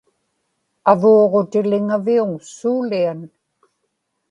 [0.91, 3.19] avuuġutiliŋaviuŋ suulian